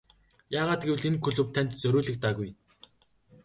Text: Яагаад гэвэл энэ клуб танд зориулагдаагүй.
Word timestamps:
Яагаад 0.59 0.81
гэвэл 0.85 1.03
энэ 1.09 1.19
клуб 1.23 1.47
танд 1.55 1.71
зориулагдаагүй. 1.81 2.49